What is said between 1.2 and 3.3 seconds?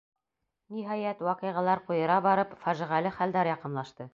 ваҡиғалар ҡуйыра барып, фажиғәле